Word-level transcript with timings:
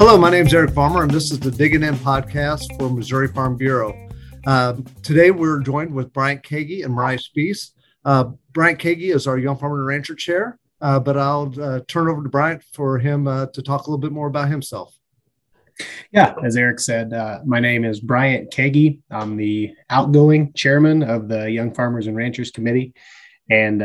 Hello, 0.00 0.16
my 0.16 0.30
name 0.30 0.46
is 0.46 0.54
Eric 0.54 0.70
Farmer, 0.70 1.02
and 1.02 1.10
this 1.10 1.30
is 1.30 1.38
the 1.38 1.50
Digging 1.50 1.82
In 1.82 1.94
podcast 1.96 2.74
for 2.78 2.88
Missouri 2.88 3.28
Farm 3.28 3.58
Bureau. 3.58 4.08
Uh, 4.46 4.76
today, 5.02 5.30
we're 5.30 5.60
joined 5.60 5.92
with 5.92 6.10
Bryant 6.14 6.42
Kagi 6.42 6.82
and 6.86 6.94
Mariah 6.94 7.18
Spees. 7.18 7.72
Uh, 8.06 8.30
Bryant 8.52 8.78
Kagi 8.78 9.14
is 9.14 9.26
our 9.26 9.36
Young 9.36 9.58
Farmer 9.58 9.76
and 9.76 9.86
Rancher 9.86 10.14
Chair, 10.14 10.58
uh, 10.80 10.98
but 10.98 11.18
I'll 11.18 11.52
uh, 11.60 11.80
turn 11.86 12.08
over 12.08 12.22
to 12.22 12.30
Bryant 12.30 12.64
for 12.72 12.98
him 12.98 13.28
uh, 13.28 13.48
to 13.52 13.60
talk 13.60 13.82
a 13.82 13.90
little 13.90 14.00
bit 14.00 14.10
more 14.10 14.26
about 14.26 14.48
himself. 14.48 14.98
Yeah, 16.12 16.34
as 16.42 16.56
Eric 16.56 16.80
said, 16.80 17.12
uh, 17.12 17.40
my 17.44 17.60
name 17.60 17.84
is 17.84 18.00
Bryant 18.00 18.50
Kagi. 18.50 19.00
I'm 19.10 19.36
the 19.36 19.74
outgoing 19.90 20.54
chairman 20.54 21.02
of 21.02 21.28
the 21.28 21.50
Young 21.50 21.74
Farmers 21.74 22.06
and 22.06 22.16
Ranchers 22.16 22.50
Committee, 22.50 22.94
and 23.50 23.82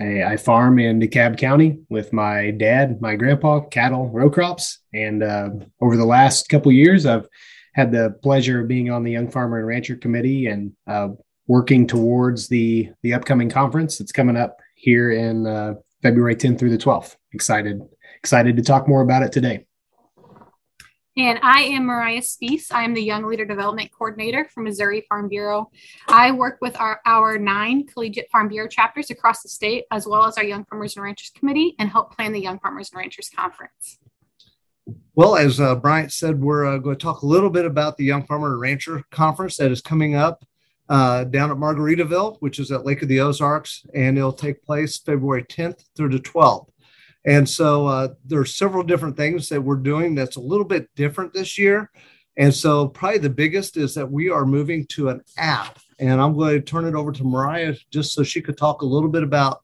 I, 0.00 0.22
I, 0.24 0.36
farm 0.36 0.78
in 0.78 1.00
DeKalb 1.00 1.38
County 1.38 1.78
with 1.88 2.12
my 2.12 2.50
dad, 2.50 3.00
my 3.00 3.16
grandpa, 3.16 3.60
cattle, 3.60 4.08
row 4.10 4.30
crops, 4.30 4.80
and 4.92 5.22
uh, 5.22 5.50
over 5.80 5.96
the 5.96 6.04
last 6.04 6.48
couple 6.48 6.72
years, 6.72 7.06
I've 7.06 7.26
had 7.74 7.92
the 7.92 8.16
pleasure 8.22 8.60
of 8.60 8.68
being 8.68 8.90
on 8.90 9.04
the 9.04 9.12
Young 9.12 9.30
Farmer 9.30 9.58
and 9.58 9.66
Rancher 9.66 9.96
Committee 9.96 10.46
and 10.46 10.72
uh, 10.86 11.08
working 11.46 11.86
towards 11.86 12.48
the 12.48 12.90
the 13.02 13.14
upcoming 13.14 13.50
conference 13.50 13.98
that's 13.98 14.12
coming 14.12 14.36
up 14.36 14.58
here 14.74 15.12
in 15.12 15.46
uh, 15.46 15.74
February 16.02 16.36
10th 16.36 16.58
through 16.58 16.70
the 16.70 16.78
12th. 16.78 17.16
Excited, 17.32 17.80
excited 18.18 18.56
to 18.56 18.62
talk 18.62 18.88
more 18.88 19.02
about 19.02 19.22
it 19.22 19.32
today. 19.32 19.66
And 21.18 21.38
I 21.42 21.62
am 21.62 21.86
Mariah 21.86 22.20
Spees. 22.20 22.70
I 22.70 22.84
am 22.84 22.92
the 22.92 23.02
Young 23.02 23.24
Leader 23.24 23.46
Development 23.46 23.90
Coordinator 23.90 24.46
for 24.52 24.60
Missouri 24.60 25.02
Farm 25.08 25.30
Bureau. 25.30 25.70
I 26.08 26.30
work 26.30 26.58
with 26.60 26.78
our, 26.78 27.00
our 27.06 27.38
nine 27.38 27.86
collegiate 27.86 28.28
Farm 28.30 28.48
Bureau 28.48 28.68
chapters 28.68 29.08
across 29.08 29.42
the 29.42 29.48
state, 29.48 29.84
as 29.90 30.06
well 30.06 30.26
as 30.26 30.36
our 30.36 30.44
Young 30.44 30.66
Farmers 30.66 30.94
and 30.94 31.04
Ranchers 31.04 31.30
Committee, 31.30 31.74
and 31.78 31.88
help 31.88 32.14
plan 32.14 32.32
the 32.32 32.40
Young 32.40 32.58
Farmers 32.58 32.90
and 32.92 32.98
Ranchers 32.98 33.30
Conference. 33.34 33.98
Well, 35.14 35.36
as 35.36 35.58
uh, 35.58 35.76
Bryant 35.76 36.12
said, 36.12 36.38
we're 36.38 36.66
uh, 36.66 36.76
going 36.76 36.96
to 36.96 37.02
talk 37.02 37.22
a 37.22 37.26
little 37.26 37.48
bit 37.48 37.64
about 37.64 37.96
the 37.96 38.04
Young 38.04 38.26
Farmer 38.26 38.52
and 38.52 38.60
Rancher 38.60 39.02
Conference 39.10 39.56
that 39.56 39.70
is 39.70 39.80
coming 39.80 40.16
up 40.16 40.44
uh, 40.90 41.24
down 41.24 41.50
at 41.50 41.56
Margaritaville, 41.56 42.36
which 42.40 42.58
is 42.58 42.70
at 42.70 42.84
Lake 42.84 43.00
of 43.00 43.08
the 43.08 43.20
Ozarks, 43.20 43.86
and 43.94 44.18
it'll 44.18 44.34
take 44.34 44.62
place 44.62 44.98
February 44.98 45.44
10th 45.44 45.82
through 45.96 46.10
the 46.10 46.18
12th. 46.18 46.68
And 47.26 47.48
so 47.48 47.86
uh, 47.86 48.08
there 48.24 48.40
are 48.40 48.46
several 48.46 48.84
different 48.84 49.16
things 49.16 49.48
that 49.48 49.60
we're 49.60 49.76
doing 49.76 50.14
that's 50.14 50.36
a 50.36 50.40
little 50.40 50.64
bit 50.64 50.88
different 50.94 51.34
this 51.34 51.58
year. 51.58 51.90
And 52.38 52.54
so 52.54 52.88
probably 52.88 53.18
the 53.18 53.30
biggest 53.30 53.76
is 53.76 53.94
that 53.94 54.10
we 54.10 54.30
are 54.30 54.46
moving 54.46 54.86
to 54.88 55.08
an 55.08 55.22
app. 55.36 55.78
And 55.98 56.20
I'm 56.20 56.34
going 56.34 56.54
to 56.54 56.60
turn 56.60 56.84
it 56.84 56.94
over 56.94 57.10
to 57.10 57.24
Mariah 57.24 57.74
just 57.90 58.12
so 58.12 58.22
she 58.22 58.40
could 58.40 58.56
talk 58.56 58.82
a 58.82 58.86
little 58.86 59.08
bit 59.08 59.22
about 59.22 59.62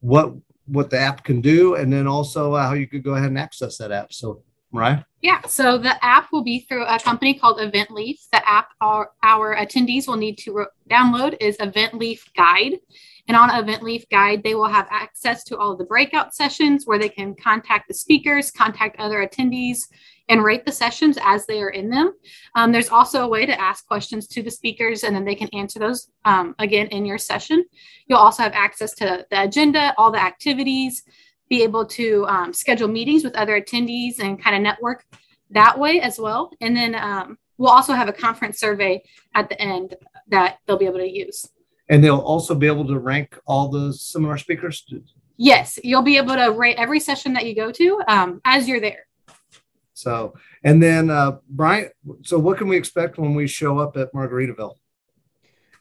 what 0.00 0.34
what 0.66 0.90
the 0.90 0.98
app 0.98 1.24
can 1.24 1.40
do, 1.40 1.74
and 1.74 1.92
then 1.92 2.06
also 2.06 2.54
uh, 2.54 2.66
how 2.66 2.72
you 2.74 2.86
could 2.86 3.02
go 3.02 3.14
ahead 3.14 3.28
and 3.28 3.38
access 3.38 3.76
that 3.78 3.92
app. 3.92 4.12
So, 4.12 4.42
Mariah. 4.72 5.04
Yeah, 5.20 5.42
so 5.46 5.78
the 5.78 6.02
app 6.04 6.32
will 6.32 6.42
be 6.42 6.60
through 6.60 6.84
a 6.84 6.98
company 6.98 7.34
called 7.34 7.58
EventLeaf. 7.58 8.18
The 8.32 8.48
app 8.48 8.68
our, 8.80 9.10
our 9.22 9.54
attendees 9.54 10.08
will 10.08 10.16
need 10.16 10.38
to 10.38 10.52
re- 10.52 10.66
download 10.90 11.36
is 11.40 11.56
EventLeaf 11.58 12.20
Guide. 12.34 12.78
And 13.26 13.36
on 13.36 13.48
EventLeaf 13.50 14.08
Guide, 14.10 14.42
they 14.42 14.54
will 14.54 14.68
have 14.68 14.86
access 14.90 15.44
to 15.44 15.56
all 15.56 15.72
of 15.72 15.78
the 15.78 15.84
breakout 15.84 16.34
sessions 16.34 16.86
where 16.86 16.98
they 16.98 17.08
can 17.08 17.34
contact 17.34 17.88
the 17.88 17.94
speakers, 17.94 18.50
contact 18.50 18.96
other 18.98 19.26
attendees, 19.26 19.88
and 20.28 20.44
rate 20.44 20.64
the 20.64 20.72
sessions 20.72 21.18
as 21.22 21.46
they 21.46 21.60
are 21.60 21.70
in 21.70 21.90
them. 21.90 22.12
Um, 22.54 22.72
there's 22.72 22.88
also 22.88 23.24
a 23.24 23.28
way 23.28 23.46
to 23.46 23.60
ask 23.60 23.86
questions 23.86 24.26
to 24.28 24.42
the 24.42 24.50
speakers, 24.50 25.04
and 25.04 25.14
then 25.14 25.24
they 25.24 25.34
can 25.34 25.48
answer 25.52 25.78
those 25.78 26.10
um, 26.24 26.54
again 26.58 26.86
in 26.88 27.04
your 27.04 27.18
session. 27.18 27.64
You'll 28.06 28.18
also 28.18 28.42
have 28.42 28.52
access 28.52 28.92
to 28.96 29.26
the 29.30 29.42
agenda, 29.42 29.94
all 29.96 30.10
the 30.10 30.22
activities, 30.22 31.02
be 31.48 31.62
able 31.62 31.84
to 31.86 32.26
um, 32.26 32.52
schedule 32.52 32.88
meetings 32.88 33.22
with 33.22 33.34
other 33.36 33.60
attendees 33.60 34.18
and 34.18 34.42
kind 34.42 34.56
of 34.56 34.62
network 34.62 35.04
that 35.50 35.78
way 35.78 36.00
as 36.00 36.18
well. 36.18 36.50
And 36.60 36.74
then 36.74 36.94
um, 36.94 37.38
we'll 37.58 37.70
also 37.70 37.92
have 37.92 38.08
a 38.08 38.12
conference 38.12 38.58
survey 38.58 39.02
at 39.34 39.48
the 39.48 39.60
end 39.60 39.94
that 40.28 40.58
they'll 40.66 40.78
be 40.78 40.86
able 40.86 40.98
to 40.98 41.10
use 41.10 41.48
and 41.88 42.02
they'll 42.02 42.18
also 42.18 42.54
be 42.54 42.66
able 42.66 42.86
to 42.86 42.98
rank 42.98 43.38
all 43.46 43.68
the 43.68 43.92
seminar 43.92 44.38
speakers? 44.38 44.84
Yes 45.36 45.78
you'll 45.82 46.02
be 46.02 46.16
able 46.16 46.34
to 46.34 46.48
rate 46.48 46.76
every 46.76 47.00
session 47.00 47.32
that 47.34 47.46
you 47.46 47.54
go 47.54 47.70
to 47.72 48.02
um, 48.08 48.40
as 48.44 48.68
you're 48.68 48.80
there. 48.80 49.06
So 49.94 50.34
and 50.62 50.82
then 50.82 51.10
uh, 51.10 51.38
bryant 51.48 51.92
so 52.22 52.38
what 52.38 52.58
can 52.58 52.68
we 52.68 52.76
expect 52.76 53.18
when 53.18 53.34
we 53.34 53.46
show 53.46 53.78
up 53.78 53.96
at 53.96 54.12
margaritaville? 54.12 54.74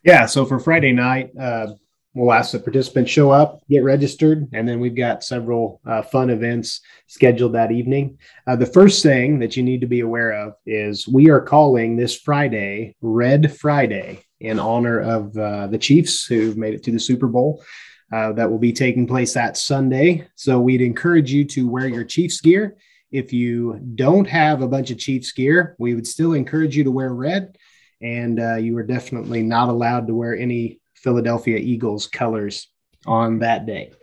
Yeah 0.04 0.26
so 0.26 0.46
for 0.46 0.60
friday 0.60 0.92
night 0.92 1.32
uh, 1.40 1.68
we'll 2.14 2.34
ask 2.34 2.52
the 2.52 2.60
participants 2.60 3.12
show 3.12 3.32
up 3.32 3.62
get 3.70 3.84
registered 3.84 4.48
and 4.54 4.68
then 4.68 4.80
we've 4.80 4.96
got 4.96 5.24
several 5.24 5.82
uh, 5.86 6.02
fun 6.02 6.30
events 6.30 6.82
scheduled 7.08 7.54
that 7.54 7.72
evening. 7.72 8.18
Uh, 8.46 8.56
the 8.56 8.66
first 8.66 9.02
thing 9.04 9.40
that 9.40 9.58
you 9.58 9.64
need 9.64 9.82
to 9.82 9.88
be 9.88 10.02
aware 10.02 10.32
of 10.32 10.54
is 10.66 11.08
we 11.08 11.30
are 11.30 11.42
calling 11.42 11.96
this 11.96 12.16
friday 12.16 12.96
red 13.02 13.56
friday 13.56 14.20
in 14.44 14.60
honor 14.60 15.00
of 15.00 15.36
uh, 15.38 15.68
the 15.68 15.78
Chiefs 15.78 16.26
who 16.26 16.54
made 16.56 16.76
it 16.76 16.84
to 16.84 16.92
the 16.92 17.00
Super 17.00 17.28
Bowl. 17.28 17.64
Uh, 18.12 18.32
that 18.34 18.52
will 18.52 18.60
be 18.60 18.74
taking 18.74 19.08
place 19.08 19.34
that 19.34 19.58
Sunday. 19.58 20.28
So 20.36 20.60
we'd 20.60 20.82
encourage 20.82 21.32
you 21.32 21.46
to 21.46 21.68
wear 21.68 21.88
your 21.88 22.04
Chiefs 22.04 22.42
gear. 22.42 22.78
If 23.12 23.34
you 23.34 23.80
don't 23.96 24.26
have 24.26 24.62
a 24.62 24.68
bunch 24.68 24.92
of 24.92 25.00
Chiefs 25.00 25.32
gear, 25.32 25.76
we 25.80 25.96
would 25.96 26.06
still 26.06 26.34
encourage 26.34 26.78
you 26.78 26.84
to 26.84 26.92
wear 26.92 27.12
red. 27.12 27.58
And 28.02 28.40
uh, 28.40 28.56
you 28.58 28.78
are 28.78 28.84
definitely 28.84 29.42
not 29.42 29.70
allowed 29.70 30.06
to 30.08 30.14
wear 30.14 30.38
any 30.38 30.80
Philadelphia 30.94 31.58
Eagles 31.58 32.06
colors 32.06 32.68
on 33.08 33.40
that 33.40 33.66
day. 33.66 33.94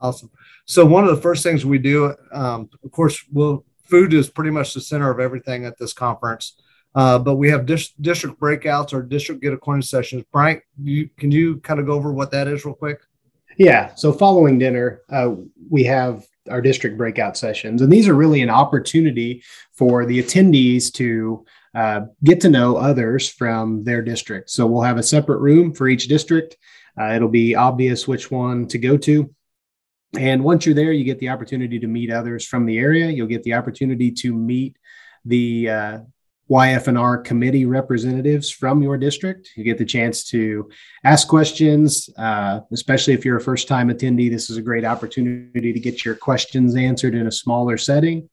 Awesome. 0.00 0.30
So 0.64 0.86
one 0.86 1.04
of 1.04 1.14
the 1.14 1.20
first 1.20 1.42
things 1.42 1.66
we 1.66 1.78
do, 1.78 2.14
um, 2.32 2.70
of 2.82 2.90
course, 2.92 3.22
well, 3.30 3.64
food 3.84 4.14
is 4.14 4.30
pretty 4.30 4.50
much 4.50 4.72
the 4.72 4.80
center 4.80 5.10
of 5.10 5.20
everything 5.20 5.66
at 5.66 5.76
this 5.76 5.92
conference. 5.92 6.58
Uh, 6.96 7.18
but 7.18 7.36
we 7.36 7.50
have 7.50 7.66
dis- 7.66 7.92
district 8.00 8.40
breakouts 8.40 8.94
or 8.94 9.02
district 9.02 9.42
get 9.42 9.52
acquainted 9.52 9.86
sessions. 9.86 10.24
Bryant, 10.32 10.62
you, 10.82 11.10
can 11.18 11.30
you 11.30 11.58
kind 11.58 11.78
of 11.78 11.84
go 11.84 11.92
over 11.92 12.10
what 12.10 12.30
that 12.30 12.48
is 12.48 12.64
real 12.64 12.74
quick? 12.74 13.00
Yeah. 13.58 13.94
So 13.94 14.12
following 14.12 14.58
dinner, 14.58 15.02
uh, 15.10 15.34
we 15.70 15.84
have 15.84 16.24
our 16.50 16.62
district 16.62 16.96
breakout 16.96 17.36
sessions, 17.36 17.82
and 17.82 17.92
these 17.92 18.08
are 18.08 18.14
really 18.14 18.40
an 18.40 18.50
opportunity 18.50 19.42
for 19.72 20.06
the 20.06 20.22
attendees 20.22 20.92
to 20.94 21.44
uh, 21.74 22.02
get 22.24 22.40
to 22.40 22.48
know 22.48 22.76
others 22.76 23.28
from 23.28 23.84
their 23.84 24.00
district. 24.00 24.48
So 24.48 24.66
we'll 24.66 24.82
have 24.82 24.96
a 24.96 25.02
separate 25.02 25.40
room 25.40 25.74
for 25.74 25.88
each 25.88 26.08
district. 26.08 26.56
Uh, 26.98 27.12
it'll 27.12 27.28
be 27.28 27.54
obvious 27.54 28.08
which 28.08 28.30
one 28.30 28.66
to 28.68 28.78
go 28.78 28.96
to. 28.98 29.34
And 30.18 30.42
once 30.42 30.64
you're 30.64 30.74
there, 30.74 30.92
you 30.92 31.04
get 31.04 31.18
the 31.18 31.28
opportunity 31.28 31.78
to 31.78 31.86
meet 31.86 32.10
others 32.10 32.46
from 32.46 32.64
the 32.64 32.78
area. 32.78 33.10
You'll 33.10 33.26
get 33.26 33.42
the 33.42 33.54
opportunity 33.54 34.10
to 34.12 34.32
meet 34.32 34.78
the 35.26 35.68
uh, 35.68 35.98
YF&R 36.50 37.18
committee 37.18 37.66
representatives 37.66 38.50
from 38.50 38.82
your 38.82 38.96
district. 38.96 39.50
You 39.56 39.64
get 39.64 39.78
the 39.78 39.84
chance 39.84 40.24
to 40.30 40.70
ask 41.04 41.26
questions, 41.26 42.08
uh, 42.16 42.60
especially 42.72 43.14
if 43.14 43.24
you're 43.24 43.38
a 43.38 43.40
first 43.40 43.66
time 43.66 43.88
attendee. 43.88 44.30
This 44.30 44.48
is 44.48 44.56
a 44.56 44.62
great 44.62 44.84
opportunity 44.84 45.72
to 45.72 45.80
get 45.80 46.04
your 46.04 46.14
questions 46.14 46.76
answered 46.76 47.14
in 47.14 47.26
a 47.26 47.32
smaller 47.32 47.76
setting. 47.76 48.28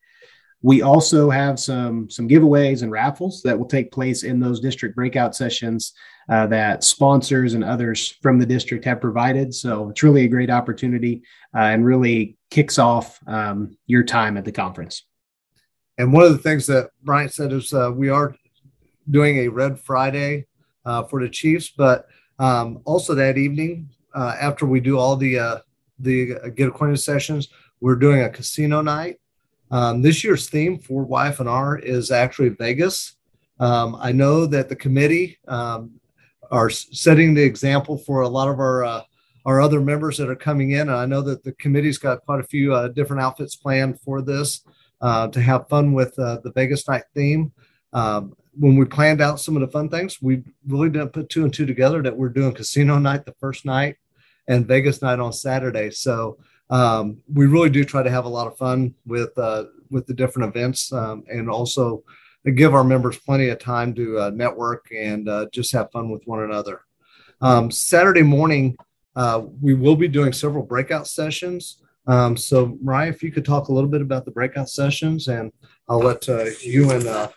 We 0.61 0.81
also 0.81 1.29
have 1.29 1.59
some, 1.59 2.09
some 2.09 2.29
giveaways 2.29 2.83
and 2.83 2.91
raffles 2.91 3.41
that 3.43 3.57
will 3.57 3.65
take 3.65 3.91
place 3.91 4.23
in 4.23 4.39
those 4.39 4.61
district 4.61 4.95
breakout 4.95 5.35
sessions 5.35 5.93
uh, 6.29 6.47
that 6.47 6.85
sponsors 6.85 7.53
and 7.53 7.65
others 7.65 8.15
from 8.21 8.39
the 8.39 8.45
district 8.45 8.85
have 8.85 9.01
provided. 9.01 9.53
So 9.53 9.89
it's 9.89 10.03
really 10.03 10.23
a 10.23 10.29
great 10.29 10.49
opportunity 10.49 11.23
uh, 11.53 11.63
and 11.63 11.85
really 11.85 12.37
kicks 12.49 12.79
off 12.79 13.19
um, 13.27 13.75
your 13.87 14.03
time 14.03 14.37
at 14.37 14.45
the 14.45 14.53
conference. 14.53 15.03
And 15.97 16.11
one 16.11 16.23
of 16.23 16.31
the 16.31 16.39
things 16.39 16.65
that 16.67 16.89
Bryant 17.03 17.33
said 17.33 17.53
is 17.53 17.73
uh, 17.73 17.91
we 17.93 18.09
are 18.09 18.35
doing 19.09 19.39
a 19.39 19.47
Red 19.47 19.79
Friday 19.79 20.47
uh, 20.85 21.03
for 21.03 21.21
the 21.21 21.29
Chiefs, 21.29 21.69
but 21.69 22.07
um, 22.39 22.81
also 22.85 23.13
that 23.13 23.37
evening 23.37 23.89
uh, 24.13 24.35
after 24.39 24.65
we 24.65 24.79
do 24.79 24.97
all 24.97 25.15
the 25.15 25.39
uh, 25.39 25.57
the 25.99 26.35
uh, 26.35 26.49
get 26.49 26.67
acquainted 26.67 26.97
sessions, 26.97 27.49
we're 27.79 27.95
doing 27.95 28.21
a 28.21 28.29
casino 28.29 28.81
night. 28.81 29.19
Um, 29.71 30.01
this 30.01 30.23
year's 30.23 30.49
theme 30.49 30.77
for 30.77 31.05
YF&R 31.05 31.79
is 31.79 32.11
actually 32.11 32.49
Vegas. 32.49 33.15
Um, 33.59 33.95
I 33.99 34.11
know 34.11 34.45
that 34.45 34.69
the 34.69 34.75
committee 34.75 35.39
um, 35.47 35.99
are 36.51 36.69
setting 36.69 37.33
the 37.33 37.43
example 37.43 37.97
for 37.97 38.21
a 38.21 38.27
lot 38.27 38.49
of 38.49 38.59
our 38.59 38.83
uh, 38.83 39.01
our 39.45 39.61
other 39.61 39.81
members 39.81 40.17
that 40.17 40.29
are 40.29 40.35
coming 40.35 40.71
in. 40.71 40.81
And 40.81 40.91
I 40.91 41.05
know 41.05 41.21
that 41.21 41.43
the 41.43 41.51
committee's 41.53 41.97
got 41.97 42.25
quite 42.25 42.39
a 42.39 42.47
few 42.47 42.89
different 42.93 43.21
outfits 43.21 43.55
planned 43.55 43.99
for 43.99 44.21
this 44.21 44.63
uh, 45.03 45.27
to 45.27 45.41
have 45.41 45.67
fun 45.67 45.93
with 45.93 46.17
uh, 46.17 46.39
the 46.43 46.51
Vegas 46.53 46.87
night 46.87 47.03
theme. 47.13 47.51
Um, 47.91 48.35
when 48.57 48.77
we 48.77 48.85
planned 48.85 49.21
out 49.21 49.39
some 49.39 49.55
of 49.55 49.61
the 49.61 49.67
fun 49.67 49.89
things, 49.89 50.21
we 50.21 50.43
really 50.67 50.89
didn't 50.89 51.13
put 51.13 51.29
two 51.29 51.43
and 51.43 51.53
two 51.53 51.65
together 51.65 52.01
that 52.01 52.15
we're 52.15 52.29
doing 52.29 52.53
casino 52.53 52.97
night 52.97 53.25
the 53.25 53.35
first 53.39 53.65
night 53.65 53.97
and 54.47 54.65
Vegas 54.65 55.01
night 55.01 55.19
on 55.19 55.33
Saturday. 55.33 55.91
So 55.91 56.37
um, 56.69 57.17
we 57.31 57.47
really 57.47 57.69
do 57.69 57.83
try 57.83 58.01
to 58.01 58.09
have 58.09 58.25
a 58.25 58.29
lot 58.29 58.47
of 58.47 58.57
fun 58.57 58.95
with 59.05 59.37
uh, 59.37 59.65
with 59.91 60.07
the 60.07 60.13
different 60.13 60.49
events 60.49 60.91
um, 60.93 61.23
and 61.27 61.49
also 61.49 62.03
give 62.55 62.73
our 62.73 62.83
members 62.83 63.19
plenty 63.19 63.49
of 63.49 63.59
time 63.59 63.93
to 63.95 64.19
uh, 64.19 64.29
network 64.29 64.87
and 64.95 65.27
uh, 65.29 65.47
just 65.51 65.71
have 65.73 65.91
fun 65.91 66.09
with 66.09 66.23
one 66.25 66.43
another. 66.43 66.81
Um, 67.41 67.69
Saturday 67.69 68.23
morning, 68.23 68.77
uh, 69.15 69.43
we 69.61 69.73
will 69.73 69.95
be 69.95 70.07
doing 70.07 70.31
several 70.33 70.63
breakout 70.63 71.07
sessions. 71.07 71.83
Um, 72.07 72.35
so, 72.35 72.77
Mariah, 72.81 73.09
if 73.09 73.23
you 73.23 73.31
could 73.31 73.45
talk 73.45 73.69
a 73.69 73.73
little 73.73 73.89
bit 73.89 74.01
about 74.01 74.25
the 74.25 74.31
breakout 74.31 74.69
sessions, 74.69 75.27
and 75.27 75.51
I'll 75.87 75.99
let 75.99 76.27
uh, 76.27 76.45
you 76.61 76.91
and 76.91 77.07
uh, 77.07 77.29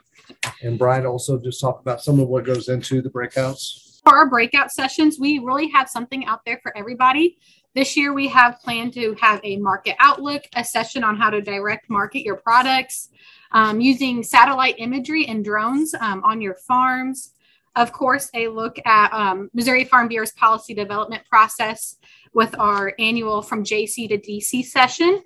and 0.63 0.79
Brian 0.79 1.07
also 1.07 1.39
just 1.39 1.61
talk 1.61 1.81
about 1.81 2.03
some 2.03 2.19
of 2.19 2.29
what 2.29 2.45
goes 2.45 2.69
into 2.69 3.01
the 3.01 3.11
breakouts. 3.11 4.01
For 4.03 4.17
our 4.17 4.29
breakout 4.29 4.71
sessions, 4.71 5.19
we 5.19 5.39
really 5.39 5.69
have 5.71 5.89
something 5.89 6.27
out 6.27 6.41
there 6.45 6.61
for 6.63 6.77
everybody. 6.77 7.39
This 7.75 7.97
year, 7.97 8.13
we 8.13 8.29
have 8.29 8.59
planned 8.61 8.95
to 8.95 9.15
have 9.21 9.41
a 9.45 9.57
market 9.59 9.97
outlook, 9.99 10.43
a 10.55 10.65
session 10.65 11.05
on 11.05 11.17
how 11.17 11.31
to 11.31 11.43
direct 11.43 11.91
market 11.91 12.23
your 12.23 12.37
products 12.37 13.11
um, 13.53 13.81
using 13.81 14.23
satellite 14.23 14.77
imagery 14.79 15.27
and 15.27 15.45
drones 15.45 15.95
um, 15.95 16.23
on 16.25 16.41
your 16.41 16.55
farms. 16.55 17.35
Of 17.75 17.93
course, 17.93 18.31
a 18.35 18.49
look 18.49 18.79
at 18.87 19.13
um, 19.13 19.51
Missouri 19.53 19.85
Farm 19.85 20.09
Bureau's 20.09 20.33
policy 20.33 20.73
development 20.73 21.25
process 21.29 21.97
with 22.37 22.55
our 22.59 22.93
annual 22.99 23.41
from 23.41 23.65
JC 23.65 24.07
to 24.11 24.19
DC 24.19 24.63
session. 24.67 25.23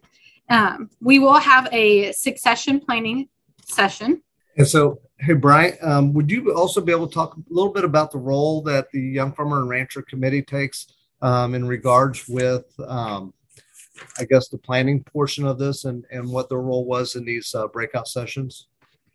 Um, 0.49 0.89
we 1.01 1.19
will 1.19 1.39
have 1.39 1.69
a 1.73 2.13
succession 2.13 2.79
planning 2.79 3.29
session. 3.65 4.23
And 4.57 4.67
so, 4.67 5.01
hey, 5.19 5.33
Bryant, 5.33 5.77
um, 5.83 6.13
would 6.15 6.31
you 6.31 6.55
also 6.55 6.81
be 6.81 6.93
able 6.93 7.09
to 7.09 7.15
talk 7.15 7.37
a 7.37 7.41
little 7.49 7.73
bit 7.73 7.85
about 7.85 8.13
the 8.13 8.19
role 8.19 8.63
that 8.63 8.93
the 8.93 9.01
Young 9.01 9.33
Farmer 9.33 9.59
and 9.59 9.69
Rancher 9.69 10.03
Committee 10.03 10.43
takes 10.43 10.87
um, 11.21 11.57
in 11.57 11.67
regards 11.67 12.29
with, 12.29 12.65
um, 12.87 13.35
I 14.19 14.25
guess, 14.25 14.49
the 14.49 14.59
planning 14.59 15.03
portion 15.03 15.45
of 15.45 15.59
this 15.59 15.87
and, 15.87 16.05
and 16.13 16.31
what 16.31 16.49
their 16.49 16.61
role 16.61 16.85
was 16.85 17.17
in 17.17 17.25
these 17.25 17.53
uh, 17.57 17.67
breakout 17.67 18.07
sessions? 18.07 18.69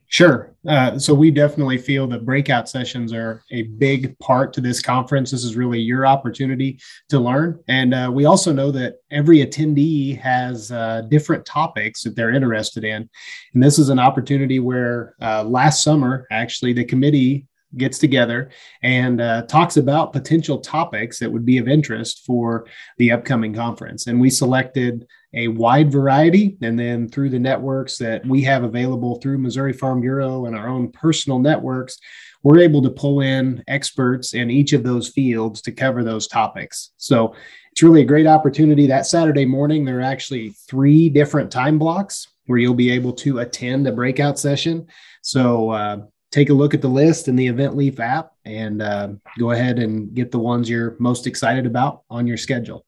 Sure. 0.07 0.55
Uh, 0.67 0.97
so 0.99 1.13
we 1.13 1.31
definitely 1.31 1.77
feel 1.77 2.07
that 2.07 2.25
breakout 2.25 2.69
sessions 2.69 3.11
are 3.11 3.43
a 3.51 3.63
big 3.63 4.17
part 4.19 4.53
to 4.53 4.61
this 4.61 4.81
conference. 4.81 5.31
This 5.31 5.43
is 5.43 5.55
really 5.55 5.79
your 5.79 6.05
opportunity 6.05 6.79
to 7.09 7.19
learn. 7.19 7.59
And 7.67 7.93
uh, 7.93 8.11
we 8.13 8.25
also 8.25 8.53
know 8.53 8.71
that 8.71 8.95
every 9.11 9.39
attendee 9.39 10.17
has 10.19 10.71
uh, 10.71 11.03
different 11.09 11.45
topics 11.45 12.03
that 12.03 12.15
they're 12.15 12.33
interested 12.33 12.83
in. 12.83 13.09
And 13.53 13.63
this 13.63 13.79
is 13.79 13.89
an 13.89 13.99
opportunity 13.99 14.59
where 14.59 15.15
uh, 15.21 15.43
last 15.43 15.83
summer, 15.83 16.27
actually, 16.31 16.73
the 16.73 16.85
committee 16.85 17.47
gets 17.77 17.97
together 17.99 18.49
and 18.83 19.21
uh, 19.21 19.43
talks 19.43 19.77
about 19.77 20.13
potential 20.13 20.59
topics 20.59 21.19
that 21.19 21.31
would 21.31 21.45
be 21.45 21.57
of 21.57 21.67
interest 21.67 22.25
for 22.25 22.65
the 22.97 23.11
upcoming 23.11 23.53
conference. 23.53 24.07
And 24.07 24.19
we 24.19 24.29
selected 24.29 25.05
a 25.33 25.49
wide 25.49 25.91
variety. 25.91 26.57
And 26.61 26.79
then 26.79 27.09
through 27.09 27.29
the 27.29 27.39
networks 27.39 27.97
that 27.97 28.25
we 28.25 28.41
have 28.43 28.63
available 28.63 29.15
through 29.15 29.37
Missouri 29.37 29.73
Farm 29.73 30.01
Bureau 30.01 30.45
and 30.45 30.55
our 30.55 30.67
own 30.67 30.91
personal 30.91 31.39
networks, 31.39 31.97
we're 32.43 32.59
able 32.59 32.81
to 32.83 32.91
pull 32.91 33.21
in 33.21 33.63
experts 33.67 34.33
in 34.33 34.49
each 34.49 34.73
of 34.73 34.83
those 34.83 35.09
fields 35.09 35.61
to 35.63 35.71
cover 35.71 36.03
those 36.03 36.27
topics. 36.27 36.91
So 36.97 37.35
it's 37.71 37.83
really 37.83 38.01
a 38.01 38.05
great 38.05 38.27
opportunity. 38.27 38.87
That 38.87 39.07
Saturday 39.07 39.45
morning, 39.45 39.83
there 39.83 39.99
are 39.99 40.03
actually 40.03 40.51
three 40.69 41.09
different 41.09 41.51
time 41.51 41.77
blocks 41.77 42.27
where 42.45 42.59
you'll 42.59 42.75
be 42.75 42.91
able 42.91 43.13
to 43.13 43.39
attend 43.39 43.87
a 43.87 43.91
breakout 43.91 44.39
session. 44.39 44.87
So 45.23 45.71
uh, 45.71 45.97
take 46.31 46.49
a 46.49 46.53
look 46.53 46.73
at 46.73 46.81
the 46.81 46.87
list 46.87 47.27
in 47.27 47.35
the 47.35 47.47
Event 47.47 47.75
Leaf 47.75 47.99
app 47.99 48.33
and 48.43 48.81
uh, 48.81 49.09
go 49.39 49.51
ahead 49.51 49.79
and 49.79 50.13
get 50.13 50.31
the 50.31 50.39
ones 50.39 50.69
you're 50.69 50.95
most 50.99 51.27
excited 51.27 51.65
about 51.65 52.03
on 52.09 52.27
your 52.27 52.37
schedule. 52.37 52.85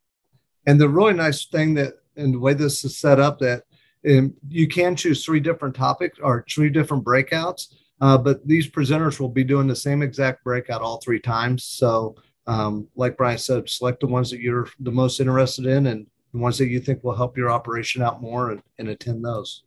And 0.66 0.80
the 0.80 0.90
really 0.90 1.14
nice 1.14 1.46
thing 1.46 1.74
that, 1.76 1.94
and 2.18 2.34
the 2.34 2.40
way 2.40 2.54
this 2.54 2.84
is 2.84 2.98
set 2.98 3.20
up, 3.20 3.40
that 3.40 3.64
um, 4.08 4.34
you 4.50 4.68
can 4.68 4.96
choose 4.96 5.24
three 5.24 5.40
different 5.40 5.76
topics 5.76 6.20
or 6.22 6.46
three 6.50 6.70
different 6.70 7.06
breakouts, 7.06 7.74
uh, 8.02 8.18
but 8.18 8.46
these 8.46 8.70
presenters 8.70 9.20
will 9.20 9.30
be 9.30 9.44
doing 9.44 9.68
the 9.68 9.76
same 9.76 10.02
exact 10.02 10.44
breakout 10.44 10.82
all 10.82 10.98
three 10.98 11.20
times. 11.20 11.64
So, 11.64 12.16
um, 12.48 12.88
like 12.96 13.18
Bryant 13.18 13.42
said, 13.42 13.70
select 13.70 14.02
the 14.02 14.08
ones 14.08 14.30
that 14.32 14.40
you're 14.40 14.70
the 14.80 14.92
most 14.92 15.20
interested 15.20 15.66
in 15.66 15.88
and 15.88 16.08
the 16.34 16.40
ones 16.40 16.58
that 16.58 16.68
you 16.68 16.80
think 16.80 17.04
will 17.04 17.16
help 17.16 17.38
your 17.38 17.50
operation 17.50 18.02
out 18.02 18.22
more 18.22 18.52
and, 18.52 18.62
and 18.78 18.90
attend 18.90 19.24
those. 19.24 19.64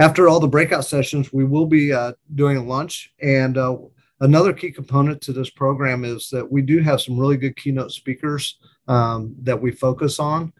After 0.00 0.28
all 0.28 0.38
the 0.38 0.46
breakout 0.46 0.84
sessions, 0.84 1.32
we 1.32 1.44
will 1.44 1.66
be 1.66 1.92
uh, 1.92 2.12
doing 2.36 2.68
lunch. 2.68 3.12
And 3.20 3.58
uh, 3.58 3.78
another 4.20 4.52
key 4.52 4.70
component 4.70 5.20
to 5.22 5.32
this 5.32 5.50
program 5.50 6.04
is 6.04 6.30
that 6.30 6.50
we 6.50 6.62
do 6.62 6.78
have 6.80 7.00
some 7.00 7.18
really 7.18 7.36
good 7.36 7.56
keynote 7.56 7.90
speakers 7.90 8.58
um, 8.86 9.34
that 9.42 9.60
we 9.60 9.72
focus 9.72 10.20
on. 10.20 10.52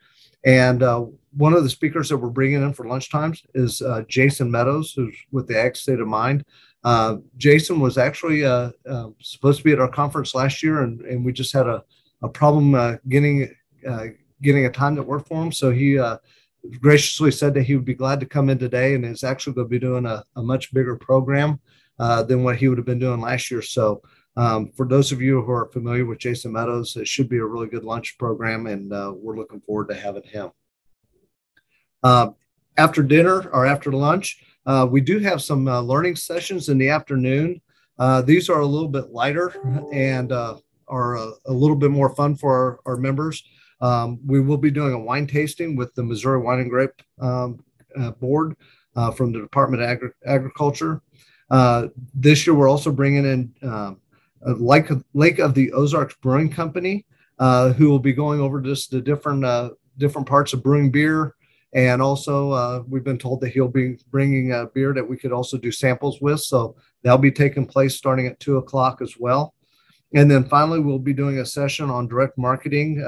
And 0.44 0.82
uh, 0.82 1.04
one 1.36 1.54
of 1.54 1.62
the 1.62 1.70
speakers 1.70 2.08
that 2.08 2.16
we're 2.16 2.30
bringing 2.30 2.62
in 2.62 2.72
for 2.72 2.84
lunchtimes 2.84 3.44
is 3.54 3.80
uh, 3.80 4.02
Jason 4.08 4.50
Medows, 4.50 4.92
who's 4.92 5.14
with 5.30 5.46
the 5.46 5.58
Ag 5.58 5.76
State 5.76 6.00
of 6.00 6.08
Mind. 6.08 6.44
Uh, 6.82 7.16
Jason 7.36 7.78
was 7.78 7.96
actually 7.96 8.44
uh, 8.44 8.70
supposed 9.20 9.58
to 9.58 9.64
be 9.64 9.72
at 9.72 9.80
our 9.80 9.88
conference 9.90 10.34
last 10.34 10.62
year, 10.62 10.82
and, 10.82 11.00
and 11.02 11.24
we 11.24 11.32
just 11.32 11.52
had 11.52 11.66
a, 11.66 11.84
a 12.22 12.28
problem 12.28 12.98
getting 13.08 13.52
getting 14.40 14.66
a 14.66 14.70
time 14.70 14.94
that 14.94 15.02
worked 15.02 15.26
for 15.26 15.42
him. 15.42 15.50
So 15.50 15.70
he 15.72 15.98
graciously 16.80 17.30
said 17.30 17.54
that 17.54 17.62
he 17.62 17.74
would 17.74 17.84
be 17.84 17.94
glad 17.94 18.20
to 18.20 18.26
come 18.26 18.50
in 18.50 18.58
today 18.58 18.94
and 18.94 19.04
is 19.04 19.24
actually 19.24 19.54
going 19.54 19.66
to 19.66 19.70
be 19.70 19.78
doing 19.78 20.06
a, 20.06 20.24
a 20.36 20.42
much 20.42 20.72
bigger 20.72 20.96
program 20.96 21.60
uh, 21.98 22.22
than 22.22 22.44
what 22.44 22.56
he 22.56 22.68
would 22.68 22.78
have 22.78 22.86
been 22.86 22.98
doing 22.98 23.20
last 23.20 23.50
year. 23.50 23.62
So, 23.62 24.02
um, 24.36 24.70
for 24.70 24.86
those 24.86 25.10
of 25.10 25.20
you 25.20 25.42
who 25.42 25.50
are 25.50 25.66
familiar 25.72 26.04
with 26.04 26.20
Jason 26.20 26.52
Medows, 26.52 26.96
it 26.96 27.08
should 27.08 27.28
be 27.28 27.38
a 27.38 27.44
really 27.44 27.66
good 27.66 27.82
lunch 27.82 28.16
program, 28.18 28.68
and 28.68 28.92
uh, 28.92 29.12
we're 29.16 29.36
looking 29.36 29.60
forward 29.60 29.88
to 29.88 29.96
having 29.96 30.22
him. 30.22 30.50
Uh, 32.04 32.30
after 32.76 33.02
dinner 33.02 33.48
or 33.48 33.66
after 33.66 33.90
lunch, 33.90 34.40
uh, 34.64 34.86
we 34.88 35.00
do 35.00 35.18
have 35.18 35.42
some 35.42 35.66
uh, 35.66 35.80
learning 35.80 36.14
sessions 36.14 36.68
in 36.68 36.78
the 36.78 36.88
afternoon. 36.88 37.60
Uh, 37.98 38.22
these 38.22 38.48
are 38.48 38.60
a 38.60 38.66
little 38.66 38.88
bit 38.88 39.10
lighter 39.10 39.56
and 39.92 40.30
are 40.30 41.16
a, 41.16 41.32
a, 41.46 41.52
little 41.52 41.76
bit 41.76 41.90
more 41.90 42.14
fun 42.14 42.36
for 42.36 42.54
our, 42.54 42.92
our 42.92 42.96
members. 42.96 43.42
Um, 43.80 44.18
we 44.26 44.40
will 44.40 44.56
be 44.56 44.70
doing 44.70 44.92
a 44.92 44.98
wine 44.98 45.26
tasting 45.26 45.76
with 45.76 45.94
the 45.94 46.02
Missouri 46.02 46.40
Wine 46.40 46.60
and 46.60 46.70
Grape 46.70 47.02
um, 47.20 47.62
uh, 47.98 48.10
Board 48.12 48.56
uh, 48.96 49.10
from 49.10 49.32
the 49.32 49.40
Department 49.40 49.82
of 49.82 49.88
Agri- 49.88 50.10
Agriculture. 50.26 51.02
Uh, 51.50 51.88
this 52.14 52.46
year, 52.46 52.54
we're 52.54 52.68
also 52.68 52.90
bringing 52.90 53.24
in 53.24 53.68
um, 53.68 54.00
Lake, 54.42 54.88
Lake 55.14 55.38
of 55.38 55.54
the 55.54 55.72
Ozarks 55.72 56.16
Brewing 56.20 56.50
Company, 56.50 57.06
uh, 57.38 57.72
who 57.72 57.88
will 57.88 57.98
be 57.98 58.12
going 58.12 58.40
over 58.40 58.60
just 58.60 58.90
the 58.90 59.00
different 59.00 59.44
uh, 59.44 59.70
different 59.96 60.28
parts 60.28 60.52
of 60.52 60.62
brewing 60.62 60.90
beer. 60.90 61.34
And 61.74 62.00
also, 62.00 62.50
uh, 62.52 62.82
we've 62.88 63.04
been 63.04 63.18
told 63.18 63.40
that 63.42 63.50
he'll 63.50 63.68
be 63.68 63.98
bringing 64.10 64.52
a 64.52 64.66
beer 64.66 64.94
that 64.94 65.06
we 65.06 65.18
could 65.18 65.32
also 65.32 65.58
do 65.58 65.70
samples 65.70 66.20
with. 66.20 66.40
So 66.40 66.76
that'll 67.02 67.18
be 67.18 67.30
taking 67.30 67.66
place 67.66 67.94
starting 67.94 68.26
at 68.26 68.40
two 68.40 68.56
o'clock 68.56 69.02
as 69.02 69.16
well. 69.18 69.54
And 70.14 70.30
then 70.30 70.44
finally, 70.44 70.80
we'll 70.80 70.98
be 70.98 71.12
doing 71.12 71.38
a 71.38 71.46
session 71.46 71.90
on 71.90 72.08
direct 72.08 72.38
marketing 72.38 73.04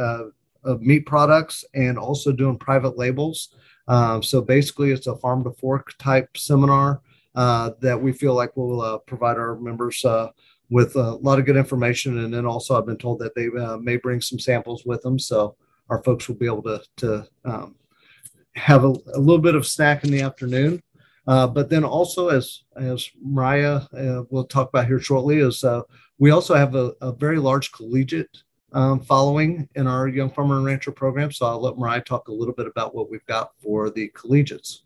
of 0.65 0.83
meat 0.83 1.07
products 1.07 1.65
and 1.75 1.99
also 1.99 2.33
doing 2.33 2.59
private 2.59 2.99
labels. 2.99 3.55
Uh, 3.89 4.21
so 4.21 4.41
basically, 4.41 4.93
it's 4.93 5.07
a 5.07 5.17
farm 5.17 5.43
to 5.45 5.51
fork 5.51 5.93
type 5.99 6.37
seminar 6.37 7.01
uh, 7.35 7.71
that 7.81 8.01
we 8.01 8.13
feel 8.13 8.35
like 8.35 8.57
will 8.57 8.81
uh, 8.81 8.99
provide 8.99 9.37
our 9.37 9.57
members 9.57 10.05
uh, 10.05 10.29
with 10.69 10.95
a 10.97 11.15
lot 11.17 11.39
of 11.39 11.47
good 11.47 11.57
information. 11.57 12.19
And 12.19 12.33
then 12.33 12.47
also, 12.47 12.77
I've 12.77 12.87
been 12.87 12.99
told 12.99 13.19
that 13.21 13.35
they 13.35 13.49
uh, 13.49 13.79
may 13.79 13.97
bring 13.97 14.21
some 14.21 14.39
samples 14.39 14.85
with 14.85 15.03
them, 15.03 15.19
so 15.19 15.57
our 15.89 16.03
folks 16.03 16.29
will 16.29 16.37
be 16.37 16.47
able 16.47 16.63
to 16.63 16.83
to 16.99 17.27
um, 17.45 17.75
have 18.55 18.85
a, 18.85 18.95
a, 19.15 19.19
little 19.19 19.39
bit 19.39 19.55
of 19.55 19.67
snack 19.67 20.05
in 20.05 20.11
the 20.11 20.23
afternoon. 20.23 20.83
Uh, 21.27 21.47
but 21.47 21.71
then 21.71 21.85
also, 21.85 22.29
as 22.29 22.63
as 22.77 23.11
Mariah 23.21 23.81
will 24.31 24.45
talk 24.45 24.69
about 24.69 24.87
here 24.87 25.01
shortly, 25.01 25.39
is 25.39 25.65
we 26.19 26.31
also 26.31 26.55
have 26.55 26.75
a, 26.75 26.93
a 27.01 27.13
very 27.13 27.39
large 27.39 27.73
collegiate 27.73 28.43
um, 28.73 29.01
following 29.01 29.69
in 29.75 29.87
our 29.87 30.09
Young 30.09 30.31
Farmer 30.31 30.57
and 30.57 30.65
Rancher 30.65 30.93
program. 30.93 31.33
So 31.33 31.47
I'll 31.47 31.61
let 31.61 31.79
Mariah 31.79 32.03
talk 32.03 32.29
a 32.29 32.33
little 32.33 32.55
bit 32.55 32.67
about 32.67 32.95
what 32.95 33.11
we've 33.11 33.25
got 33.27 33.53
for 33.63 33.91
the 33.91 34.09
collegiates. 34.09 34.83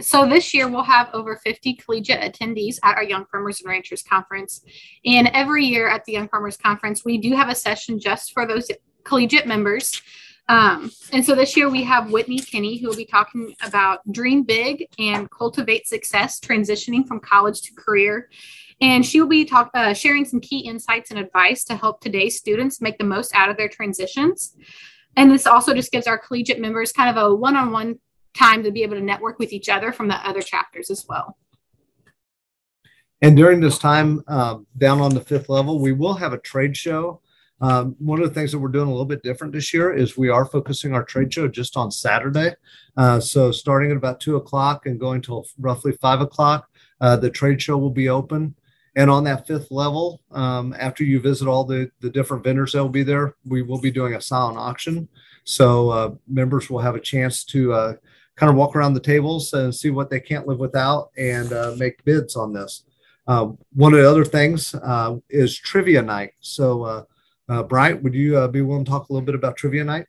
So 0.00 0.26
this 0.26 0.54
year 0.54 0.68
we'll 0.68 0.82
have 0.82 1.10
over 1.12 1.36
50 1.36 1.74
collegiate 1.74 2.20
attendees 2.20 2.76
at 2.82 2.96
our 2.96 3.04
Young 3.04 3.26
Farmers 3.26 3.60
and 3.60 3.68
Ranchers 3.68 4.02
Conference. 4.02 4.62
And 5.04 5.28
every 5.34 5.64
year 5.64 5.88
at 5.88 6.04
the 6.04 6.12
Young 6.12 6.28
Farmers 6.28 6.56
Conference, 6.56 7.04
we 7.04 7.18
do 7.18 7.34
have 7.34 7.48
a 7.48 7.54
session 7.54 7.98
just 7.98 8.32
for 8.32 8.46
those 8.46 8.70
collegiate 9.04 9.46
members. 9.46 10.00
Um, 10.48 10.90
and 11.12 11.24
so 11.24 11.36
this 11.36 11.56
year 11.56 11.68
we 11.68 11.84
have 11.84 12.10
Whitney 12.10 12.40
Kinney, 12.40 12.78
who 12.78 12.88
will 12.88 12.96
be 12.96 13.04
talking 13.04 13.54
about 13.62 14.00
dream 14.10 14.42
big 14.42 14.86
and 14.98 15.30
cultivate 15.30 15.86
success, 15.86 16.40
transitioning 16.40 17.06
from 17.06 17.20
college 17.20 17.62
to 17.62 17.74
career. 17.74 18.28
And 18.80 19.04
she 19.04 19.20
will 19.20 19.28
be 19.28 19.44
talk, 19.44 19.70
uh, 19.74 19.92
sharing 19.92 20.24
some 20.24 20.40
key 20.40 20.60
insights 20.60 21.10
and 21.10 21.20
advice 21.20 21.64
to 21.64 21.76
help 21.76 22.00
today's 22.00 22.38
students 22.38 22.80
make 22.80 22.98
the 22.98 23.04
most 23.04 23.34
out 23.34 23.50
of 23.50 23.56
their 23.56 23.68
transitions. 23.68 24.56
And 25.16 25.30
this 25.30 25.46
also 25.46 25.74
just 25.74 25.92
gives 25.92 26.06
our 26.06 26.18
collegiate 26.18 26.60
members 26.60 26.92
kind 26.92 27.10
of 27.10 27.22
a 27.22 27.34
one 27.34 27.56
on 27.56 27.72
one 27.72 27.98
time 28.34 28.62
to 28.62 28.70
be 28.70 28.82
able 28.82 28.96
to 28.96 29.02
network 29.02 29.38
with 29.38 29.52
each 29.52 29.68
other 29.68 29.92
from 29.92 30.08
the 30.08 30.14
other 30.26 30.40
chapters 30.40 30.88
as 30.90 31.04
well. 31.08 31.36
And 33.22 33.36
during 33.36 33.60
this 33.60 33.78
time 33.78 34.22
um, 34.28 34.66
down 34.78 35.00
on 35.00 35.12
the 35.14 35.20
fifth 35.20 35.48
level, 35.48 35.78
we 35.78 35.92
will 35.92 36.14
have 36.14 36.32
a 36.32 36.38
trade 36.38 36.76
show. 36.76 37.20
Um, 37.60 37.94
one 37.98 38.22
of 38.22 38.26
the 38.26 38.34
things 38.34 38.52
that 38.52 38.58
we're 38.58 38.68
doing 38.68 38.86
a 38.86 38.90
little 38.90 39.04
bit 39.04 39.22
different 39.22 39.52
this 39.52 39.74
year 39.74 39.92
is 39.92 40.16
we 40.16 40.30
are 40.30 40.46
focusing 40.46 40.94
our 40.94 41.04
trade 41.04 41.34
show 41.34 41.46
just 41.46 41.76
on 41.76 41.90
Saturday. 41.90 42.54
Uh, 42.96 43.20
so 43.20 43.52
starting 43.52 43.90
at 43.90 43.98
about 43.98 44.20
two 44.20 44.36
o'clock 44.36 44.86
and 44.86 44.98
going 44.98 45.20
till 45.20 45.46
roughly 45.58 45.92
five 45.92 46.22
o'clock, 46.22 46.70
uh, 47.02 47.16
the 47.16 47.28
trade 47.28 47.60
show 47.60 47.76
will 47.76 47.90
be 47.90 48.08
open. 48.08 48.54
And 48.96 49.10
on 49.10 49.24
that 49.24 49.46
fifth 49.46 49.70
level, 49.70 50.20
um, 50.32 50.74
after 50.78 51.04
you 51.04 51.20
visit 51.20 51.46
all 51.46 51.64
the, 51.64 51.90
the 52.00 52.10
different 52.10 52.42
vendors 52.42 52.72
that 52.72 52.82
will 52.82 52.88
be 52.88 53.04
there, 53.04 53.36
we 53.46 53.62
will 53.62 53.80
be 53.80 53.90
doing 53.90 54.14
a 54.14 54.20
silent 54.20 54.58
auction. 54.58 55.08
So 55.44 55.90
uh, 55.90 56.10
members 56.26 56.68
will 56.68 56.80
have 56.80 56.96
a 56.96 57.00
chance 57.00 57.44
to 57.44 57.72
uh, 57.72 57.94
kind 58.36 58.50
of 58.50 58.56
walk 58.56 58.74
around 58.74 58.94
the 58.94 59.00
tables 59.00 59.52
and 59.52 59.74
see 59.74 59.90
what 59.90 60.10
they 60.10 60.20
can't 60.20 60.46
live 60.46 60.58
without 60.58 61.10
and 61.16 61.52
uh, 61.52 61.74
make 61.76 62.04
bids 62.04 62.34
on 62.36 62.52
this. 62.52 62.84
Uh, 63.28 63.50
one 63.74 63.92
of 63.92 64.00
the 64.00 64.10
other 64.10 64.24
things 64.24 64.74
uh, 64.74 65.16
is 65.28 65.56
trivia 65.56 66.02
night. 66.02 66.32
So, 66.40 66.82
uh, 66.82 67.04
uh, 67.48 67.62
Bryant, 67.62 68.02
would 68.02 68.14
you 68.14 68.48
be 68.48 68.62
willing 68.62 68.84
to 68.84 68.90
talk 68.90 69.08
a 69.08 69.12
little 69.12 69.26
bit 69.26 69.34
about 69.34 69.56
trivia 69.56 69.84
night? 69.84 70.06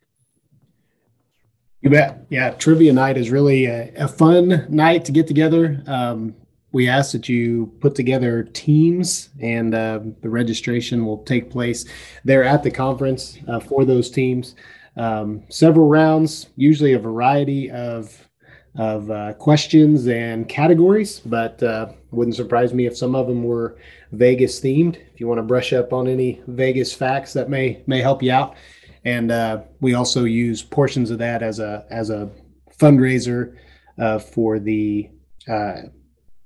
You 1.82 1.90
bet. 1.90 2.24
Yeah, 2.30 2.50
trivia 2.50 2.92
night 2.92 3.16
is 3.16 3.30
really 3.30 3.66
a, 3.66 3.92
a 3.96 4.08
fun 4.08 4.66
night 4.68 5.04
to 5.04 5.12
get 5.12 5.26
together. 5.26 5.82
Um, 5.86 6.34
we 6.72 6.88
ask 6.88 7.12
that 7.12 7.28
you 7.28 7.72
put 7.80 7.94
together 7.94 8.44
teams, 8.44 9.28
and 9.40 9.74
uh, 9.74 10.00
the 10.22 10.30
registration 10.30 11.04
will 11.04 11.22
take 11.24 11.50
place 11.50 11.84
there 12.24 12.42
at 12.42 12.62
the 12.62 12.70
conference 12.70 13.38
uh, 13.46 13.60
for 13.60 13.84
those 13.84 14.10
teams. 14.10 14.54
Um, 14.96 15.42
several 15.48 15.88
rounds, 15.88 16.48
usually 16.56 16.94
a 16.94 16.98
variety 16.98 17.70
of 17.70 18.28
of 18.74 19.10
uh, 19.10 19.34
questions 19.34 20.08
and 20.08 20.48
categories, 20.48 21.20
but 21.20 21.62
uh, 21.62 21.92
wouldn't 22.10 22.36
surprise 22.36 22.72
me 22.72 22.86
if 22.86 22.96
some 22.96 23.14
of 23.14 23.26
them 23.26 23.44
were 23.44 23.76
Vegas 24.12 24.60
themed. 24.60 24.96
If 25.12 25.20
you 25.20 25.28
want 25.28 25.38
to 25.38 25.42
brush 25.42 25.74
up 25.74 25.92
on 25.92 26.08
any 26.08 26.40
Vegas 26.46 26.94
facts, 26.94 27.34
that 27.34 27.50
may 27.50 27.82
may 27.86 28.00
help 28.00 28.22
you 28.22 28.32
out. 28.32 28.56
And 29.04 29.30
uh, 29.30 29.62
we 29.80 29.92
also 29.94 30.24
use 30.24 30.62
portions 30.62 31.10
of 31.10 31.18
that 31.18 31.42
as 31.42 31.58
a 31.58 31.84
as 31.90 32.08
a 32.08 32.30
fundraiser 32.78 33.56
uh, 33.98 34.18
for 34.18 34.58
the 34.58 35.10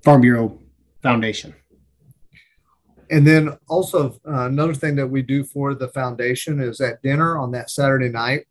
Farm 0.06 0.22
Bureau 0.22 0.58
Foundation. 1.02 1.54
And 3.10 3.26
then 3.26 3.56
also 3.68 4.18
uh, 4.26 4.46
another 4.46 4.74
thing 4.74 4.96
that 4.96 5.06
we 5.06 5.20
do 5.20 5.44
for 5.44 5.74
the 5.74 5.88
foundation 5.88 6.60
is 6.60 6.80
at 6.80 7.02
dinner 7.02 7.38
on 7.38 7.50
that 7.52 7.70
Saturday 7.70 8.08
night, 8.08 8.46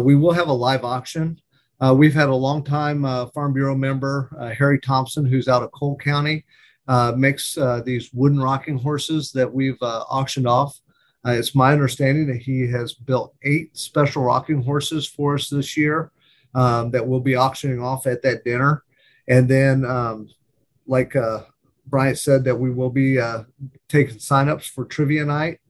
we 0.00 0.14
will 0.14 0.32
have 0.32 0.48
a 0.48 0.52
live 0.52 0.84
auction 0.84 1.40
uh, 1.80 1.94
we've 1.94 2.14
had 2.14 2.28
a 2.28 2.34
long 2.34 2.62
time 2.62 3.04
uh, 3.04 3.26
Farm 3.26 3.54
Bureau 3.54 3.74
member, 3.74 4.30
uh, 4.38 4.50
Harry 4.50 4.78
Thompson, 4.78 5.24
who's 5.24 5.48
out 5.48 5.62
of 5.62 5.72
Cole 5.72 5.96
County, 5.96 6.44
uh, 6.88 7.14
makes 7.16 7.56
uh, 7.56 7.80
these 7.84 8.12
wooden 8.12 8.40
rocking 8.40 8.76
horses 8.76 9.32
that 9.32 9.50
we've 9.50 9.80
uh, 9.80 10.00
auctioned 10.10 10.46
off. 10.46 10.78
it's 11.24 11.54
my 11.54 11.72
understanding 11.72 12.26
that 12.26 12.42
he 12.42 12.66
has 12.70 12.92
built 12.92 13.34
eight 13.44 13.76
special 13.76 14.22
rocking 14.22 14.62
horses 14.62 15.06
for 15.06 15.34
us 15.36 15.48
this 15.48 15.76
year 15.76 16.12
um, 16.54 16.90
that 16.90 17.06
we'll 17.06 17.20
be 17.20 17.36
auctioning 17.36 17.80
off 17.80 18.06
at 18.06 18.22
that 18.22 18.44
dinner. 18.44 18.84
And 19.28 19.48
then, 19.48 19.84
um, 19.84 20.28
like 20.90 21.14
Bryant 21.86 22.18
said, 22.18 22.44
that 22.44 22.56
we 22.56 22.70
will 22.70 22.90
be 22.90 23.18
taking 23.88 24.16
signups 24.16 24.68
for 24.68 24.84
trivia 24.84 25.24
night. 25.24 25.60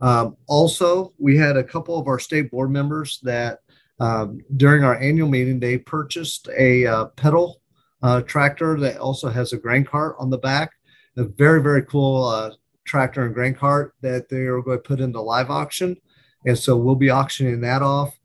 Um, 0.00 0.36
also, 0.46 1.12
we 1.18 1.36
had 1.36 1.56
a 1.56 1.64
couple 1.64 1.98
of 1.98 2.08
our 2.08 2.18
state 2.18 2.50
board 2.50 2.70
members 2.70 3.20
that 3.22 3.58
um, 3.98 4.40
during 4.56 4.82
our 4.82 4.96
annual 4.96 5.28
meeting, 5.28 5.60
they 5.60 5.76
purchased 5.76 6.48
a 6.56 6.86
uh, 6.86 7.04
pedal 7.16 7.60
uh, 8.02 8.22
tractor 8.22 8.80
that 8.80 8.96
also 8.96 9.28
has 9.28 9.52
a 9.52 9.58
grain 9.58 9.84
cart 9.84 10.16
on 10.18 10.30
the 10.30 10.38
back. 10.38 10.72
A 11.16 11.24
very, 11.24 11.62
very 11.62 11.82
cool 11.84 12.24
uh, 12.24 12.52
tractor 12.84 13.26
and 13.26 13.34
grain 13.34 13.54
cart 13.54 13.94
that 14.00 14.28
they 14.30 14.42
are 14.42 14.62
going 14.62 14.78
to 14.78 14.82
put 14.82 15.00
into 15.00 15.20
live 15.20 15.50
auction. 15.50 15.96
And 16.46 16.58
so 16.58 16.76
we'll 16.76 16.94
be 16.94 17.10
auctioning 17.10 17.60
that 17.60 17.82
off. 17.82 18.18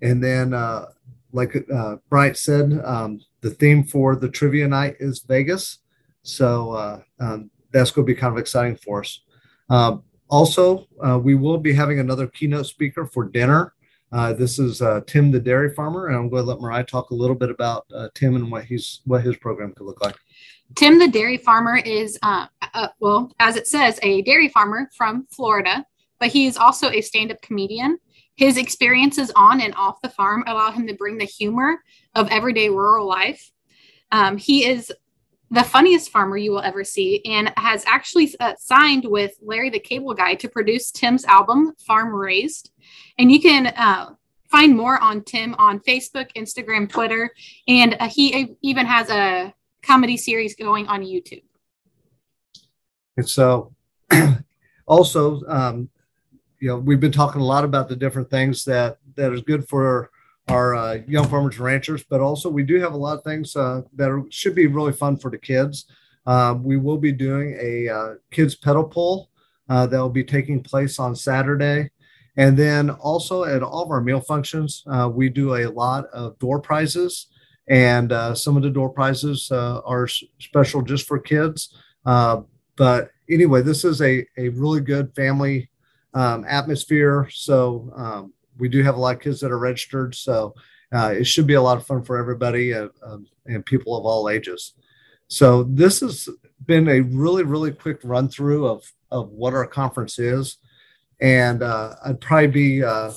And 0.00 0.22
then, 0.22 0.54
uh, 0.54 0.86
like 1.32 1.56
uh, 1.74 1.96
Bryant 2.08 2.36
said, 2.36 2.80
um, 2.84 3.20
the 3.40 3.50
theme 3.50 3.84
for 3.84 4.14
the 4.14 4.28
trivia 4.28 4.68
night 4.68 4.96
is 5.00 5.24
Vegas. 5.26 5.78
So 6.26 6.72
uh, 6.72 7.02
um, 7.20 7.50
that's 7.72 7.90
going 7.90 8.06
to 8.06 8.12
be 8.12 8.18
kind 8.18 8.32
of 8.32 8.38
exciting 8.38 8.76
for 8.76 9.00
us. 9.00 9.20
Um, 9.70 10.02
also, 10.28 10.86
we 11.22 11.36
will 11.36 11.58
be 11.58 11.72
having 11.72 12.00
another 12.00 12.26
keynote 12.26 12.66
speaker 12.66 13.06
for 13.06 13.24
dinner. 13.24 13.74
Uh, 14.12 14.32
this 14.32 14.58
is 14.58 14.82
uh, 14.82 15.00
Tim, 15.06 15.30
the 15.30 15.40
dairy 15.40 15.74
farmer, 15.74 16.06
and 16.06 16.16
I'm 16.16 16.28
going 16.28 16.44
to 16.44 16.48
let 16.48 16.60
Mariah 16.60 16.84
talk 16.84 17.10
a 17.10 17.14
little 17.14 17.34
bit 17.34 17.50
about 17.50 17.86
uh, 17.92 18.08
Tim 18.14 18.36
and 18.36 18.50
what 18.50 18.64
he's 18.64 19.00
what 19.04 19.22
his 19.22 19.36
program 19.36 19.72
could 19.74 19.84
look 19.84 20.02
like. 20.02 20.16
Tim, 20.74 20.98
the 20.98 21.08
dairy 21.08 21.36
farmer, 21.36 21.78
is 21.78 22.18
uh, 22.22 22.46
uh, 22.74 22.88
well, 23.00 23.32
as 23.40 23.56
it 23.56 23.66
says, 23.66 23.98
a 24.02 24.22
dairy 24.22 24.48
farmer 24.48 24.88
from 24.96 25.26
Florida, 25.30 25.84
but 26.20 26.28
he 26.28 26.46
is 26.46 26.56
also 26.56 26.90
a 26.90 27.00
stand-up 27.00 27.42
comedian. 27.42 27.98
His 28.36 28.56
experiences 28.58 29.32
on 29.34 29.60
and 29.60 29.74
off 29.74 30.00
the 30.02 30.10
farm 30.10 30.44
allow 30.46 30.70
him 30.70 30.86
to 30.86 30.94
bring 30.94 31.18
the 31.18 31.24
humor 31.24 31.78
of 32.14 32.28
everyday 32.28 32.68
rural 32.68 33.06
life. 33.06 33.50
Um, 34.12 34.36
he 34.36 34.66
is 34.66 34.92
the 35.50 35.62
funniest 35.62 36.10
farmer 36.10 36.36
you 36.36 36.50
will 36.50 36.60
ever 36.60 36.82
see 36.82 37.22
and 37.24 37.52
has 37.56 37.84
actually 37.86 38.34
uh, 38.40 38.54
signed 38.58 39.04
with 39.04 39.32
Larry 39.40 39.70
the 39.70 39.78
Cable 39.78 40.14
Guy 40.14 40.34
to 40.36 40.48
produce 40.48 40.90
Tim's 40.90 41.24
album, 41.24 41.72
Farm 41.86 42.12
Raised. 42.12 42.70
And 43.18 43.30
you 43.30 43.40
can 43.40 43.68
uh, 43.68 44.10
find 44.50 44.76
more 44.76 45.00
on 45.00 45.22
Tim 45.22 45.54
on 45.58 45.80
Facebook, 45.80 46.30
Instagram, 46.36 46.88
Twitter, 46.88 47.30
and 47.68 47.96
uh, 48.00 48.08
he 48.08 48.56
even 48.62 48.86
has 48.86 49.08
a 49.10 49.54
comedy 49.82 50.16
series 50.16 50.56
going 50.56 50.88
on 50.88 51.02
YouTube. 51.02 51.42
And 53.16 53.28
so, 53.28 53.72
also, 54.86 55.42
um, 55.46 55.88
you 56.60 56.68
know, 56.68 56.78
we've 56.78 57.00
been 57.00 57.12
talking 57.12 57.40
a 57.40 57.44
lot 57.44 57.64
about 57.64 57.88
the 57.88 57.96
different 57.96 58.30
things 58.30 58.64
that 58.64 58.98
that 59.14 59.32
is 59.32 59.42
good 59.42 59.68
for 59.68 60.10
our 60.48 60.74
uh, 60.74 60.98
young 61.08 61.28
farmers 61.28 61.56
and 61.56 61.64
ranchers, 61.64 62.04
but 62.04 62.20
also 62.20 62.48
we 62.48 62.62
do 62.62 62.80
have 62.80 62.92
a 62.92 62.96
lot 62.96 63.18
of 63.18 63.24
things 63.24 63.56
uh, 63.56 63.82
that 63.94 64.10
are, 64.10 64.22
should 64.30 64.54
be 64.54 64.66
really 64.66 64.92
fun 64.92 65.16
for 65.16 65.30
the 65.30 65.38
kids. 65.38 65.86
Um, 66.26 66.62
we 66.62 66.76
will 66.76 66.98
be 66.98 67.12
doing 67.12 67.56
a 67.60 67.88
uh, 67.88 68.14
kids 68.30 68.54
pedal 68.54 68.84
pull 68.84 69.30
uh, 69.68 69.86
that 69.86 69.98
will 69.98 70.08
be 70.08 70.24
taking 70.24 70.62
place 70.62 70.98
on 70.98 71.16
Saturday. 71.16 71.90
And 72.36 72.56
then 72.56 72.90
also 72.90 73.44
at 73.44 73.62
all 73.62 73.84
of 73.84 73.90
our 73.90 74.00
meal 74.00 74.20
functions, 74.20 74.84
uh, 74.86 75.10
we 75.12 75.28
do 75.28 75.56
a 75.56 75.66
lot 75.66 76.06
of 76.06 76.38
door 76.38 76.60
prizes. 76.60 77.26
And 77.68 78.12
some 78.38 78.56
of 78.56 78.62
the 78.62 78.70
door 78.70 78.90
prizes 78.90 79.50
are 79.50 80.06
special 80.38 80.82
just 80.82 81.08
for 81.08 81.18
kids. 81.18 81.74
but 82.04 83.10
anyway, 83.28 83.62
this 83.62 83.84
is 83.84 84.00
a, 84.00 84.24
a 84.38 84.50
really 84.50 84.80
good 84.80 85.12
family 85.16 85.68
um, 86.14 86.44
atmosphere. 86.48 87.28
So 87.30 87.92
um, 87.96 88.32
we 88.58 88.68
do 88.68 88.82
have 88.82 88.96
a 88.96 89.00
lot 89.00 89.16
of 89.16 89.22
kids 89.22 89.40
that 89.40 89.52
are 89.52 89.58
registered, 89.58 90.14
so 90.14 90.54
uh, 90.92 91.14
it 91.16 91.26
should 91.26 91.46
be 91.46 91.54
a 91.54 91.62
lot 91.62 91.76
of 91.76 91.86
fun 91.86 92.02
for 92.02 92.16
everybody 92.16 92.72
uh, 92.72 92.88
um, 93.02 93.26
and 93.46 93.64
people 93.66 93.96
of 93.96 94.04
all 94.04 94.28
ages. 94.28 94.74
So 95.28 95.64
this 95.64 96.00
has 96.00 96.28
been 96.64 96.88
a 96.88 97.00
really, 97.00 97.42
really 97.42 97.72
quick 97.72 98.00
run 98.04 98.28
through 98.28 98.66
of 98.66 98.90
of 99.10 99.30
what 99.30 99.54
our 99.54 99.66
conference 99.66 100.18
is, 100.18 100.58
and 101.20 101.62
uh, 101.62 101.94
I'd 102.04 102.20
probably 102.20 102.48
be 102.48 102.84
uh, 102.84 103.12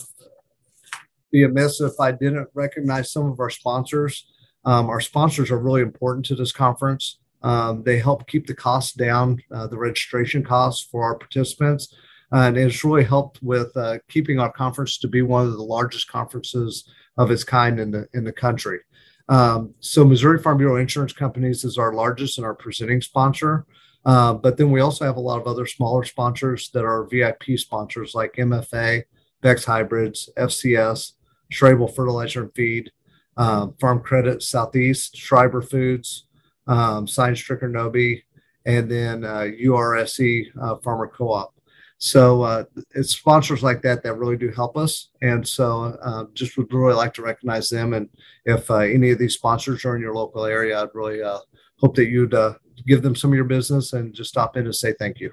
be 1.31 1.43
amiss 1.43 1.81
if 1.81 1.99
I 1.99 2.11
didn't 2.11 2.47
recognize 2.53 3.11
some 3.11 3.31
of 3.31 3.39
our 3.39 3.49
sponsors. 3.49 4.25
Um, 4.65 4.89
our 4.89 5.01
sponsors 5.01 5.51
are 5.51 5.59
really 5.59 5.81
important 5.81 6.25
to 6.27 6.35
this 6.35 6.51
conference. 6.51 7.19
Um, 7.41 7.83
they 7.83 7.99
help 7.99 8.27
keep 8.27 8.47
the 8.47 8.53
costs 8.53 8.93
down, 8.93 9.41
uh, 9.53 9.67
the 9.67 9.77
registration 9.77 10.43
costs 10.43 10.85
for 10.91 11.03
our 11.03 11.17
participants 11.17 11.95
and 12.31 12.57
it's 12.57 12.83
really 12.83 13.03
helped 13.03 13.41
with 13.41 13.75
uh, 13.75 13.97
keeping 14.07 14.39
our 14.39 14.51
conference 14.51 14.97
to 14.99 15.07
be 15.07 15.21
one 15.21 15.45
of 15.45 15.53
the 15.53 15.63
largest 15.63 16.07
conferences 16.07 16.89
of 17.17 17.31
its 17.31 17.43
kind 17.43 17.79
in 17.79 17.91
the 17.91 18.07
in 18.13 18.23
the 18.23 18.31
country. 18.31 18.79
Um, 19.27 19.75
so 19.79 20.03
Missouri 20.03 20.41
Farm 20.41 20.57
Bureau 20.57 20.77
Insurance 20.77 21.13
Companies 21.13 21.63
is 21.63 21.77
our 21.77 21.93
largest 21.93 22.37
and 22.37 22.45
our 22.45 22.55
presenting 22.55 23.01
sponsor. 23.01 23.65
Uh, 24.05 24.33
but 24.33 24.57
then 24.57 24.71
we 24.71 24.79
also 24.79 25.05
have 25.05 25.17
a 25.17 25.21
lot 25.21 25.39
of 25.39 25.47
other 25.47 25.65
smaller 25.65 26.03
sponsors 26.03 26.69
that 26.71 26.85
are 26.85 27.05
VIP 27.05 27.57
sponsors 27.57 28.15
like 28.15 28.33
MFA, 28.33 29.03
Beck's 29.41 29.65
Hybrids, 29.65 30.29
FCS, 30.37 31.13
Schrable 31.51 31.93
Fertilizer 31.93 32.43
and 32.43 32.53
Feed, 32.55 32.91
um, 33.37 33.73
Farm 33.79 34.01
Credit 34.01 34.41
Southeast, 34.41 35.17
Schreiber 35.17 35.61
Foods, 35.61 36.25
um, 36.67 37.07
Science 37.07 37.41
Stricker 37.41 37.63
Nobi, 37.63 38.23
and 38.65 38.89
then 38.89 39.23
uh, 39.23 39.47
Ursa 39.65 40.43
uh, 40.61 40.75
Farmer 40.77 41.07
Co-op. 41.07 41.53
So 42.01 42.43
uh, 42.43 42.63
it's 42.95 43.13
sponsors 43.13 43.61
like 43.61 43.81
that 43.81 44.03
that 44.03 44.15
really 44.15 44.37
do 44.37 44.49
help 44.51 44.77
us, 44.77 45.09
and 45.21 45.45
so 45.45 45.97
uh, 46.01 46.23
just 46.33 46.57
would 46.57 46.73
really 46.73 46.93
like 46.93 47.13
to 47.15 47.21
recognize 47.21 47.67
them. 47.69 47.93
And 47.93 48.07
if 48.45 48.71
uh, 48.71 48.77
any 48.77 49.11
of 49.11 49.19
these 49.19 49.33
sponsors 49.33 49.83
are 49.83 49.97
in 49.97 50.01
your 50.01 50.15
local 50.15 50.45
area, 50.45 50.81
I'd 50.81 50.89
really 50.93 51.21
uh, 51.21 51.39
hope 51.77 51.95
that 51.95 52.07
you'd 52.07 52.33
uh, 52.33 52.53
give 52.87 53.01
them 53.01 53.17
some 53.17 53.31
of 53.31 53.35
your 53.35 53.43
business 53.43 53.91
and 53.91 54.13
just 54.13 54.29
stop 54.29 54.55
in 54.55 54.65
and 54.65 54.73
say 54.73 54.93
thank 54.93 55.19
you. 55.19 55.29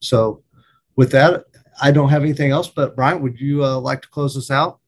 So 0.00 0.42
with 0.96 1.12
that, 1.12 1.44
I 1.80 1.92
don't 1.92 2.08
have 2.08 2.22
anything 2.22 2.50
else. 2.50 2.66
But 2.66 2.96
Bryant, 2.96 3.22
would 3.22 3.40
you 3.40 3.64
uh, 3.64 3.78
like 3.78 4.02
to 4.02 4.08
close 4.08 4.36
us 4.36 4.50
out? 4.50 4.80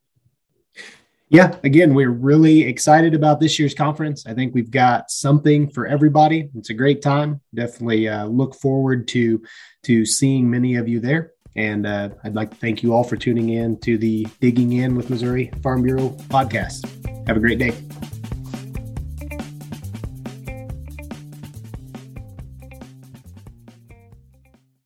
Yeah, 1.28 1.56
again, 1.64 1.92
we're 1.92 2.10
really 2.10 2.62
excited 2.62 3.12
about 3.12 3.40
this 3.40 3.58
year's 3.58 3.74
conference. 3.74 4.26
I 4.26 4.34
think 4.34 4.54
we've 4.54 4.70
got 4.70 5.10
something 5.10 5.68
for 5.70 5.86
everybody. 5.86 6.50
It's 6.54 6.70
a 6.70 6.74
great 6.74 7.02
time. 7.02 7.40
Definitely 7.52 8.08
uh, 8.08 8.26
look 8.26 8.54
forward 8.54 9.08
to 9.08 9.42
to 9.84 10.06
seeing 10.06 10.48
many 10.48 10.76
of 10.76 10.88
you 10.88 11.00
there. 11.00 11.32
And 11.56 11.86
uh, 11.86 12.10
I'd 12.22 12.34
like 12.34 12.50
to 12.50 12.56
thank 12.56 12.82
you 12.82 12.92
all 12.94 13.02
for 13.02 13.16
tuning 13.16 13.48
in 13.48 13.80
to 13.80 13.98
the 13.98 14.26
Digging 14.40 14.72
In 14.74 14.94
with 14.94 15.10
Missouri 15.10 15.50
Farm 15.62 15.82
Bureau 15.82 16.10
podcast. 16.28 16.84
Have 17.26 17.36
a 17.36 17.40
great 17.40 17.58
day. 17.58 17.72